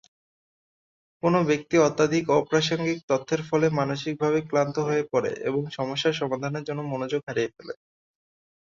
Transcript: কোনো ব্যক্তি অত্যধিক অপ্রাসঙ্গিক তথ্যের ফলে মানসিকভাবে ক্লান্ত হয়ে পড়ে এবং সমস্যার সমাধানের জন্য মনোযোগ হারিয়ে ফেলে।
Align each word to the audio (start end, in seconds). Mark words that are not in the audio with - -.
কোনো 1.23 1.39
ব্যক্তি 1.43 1.75
অত্যধিক 1.79 2.25
অপ্রাসঙ্গিক 2.37 2.99
তথ্যের 3.09 3.41
ফলে 3.49 3.67
মানসিকভাবে 3.79 4.39
ক্লান্ত 4.49 4.75
হয়ে 4.87 5.03
পড়ে 5.11 5.31
এবং 5.47 5.61
সমস্যার 5.77 6.19
সমাধানের 6.21 6.67
জন্য 6.67 6.81
মনোযোগ 6.91 7.21
হারিয়ে 7.27 7.53
ফেলে। 7.55 7.73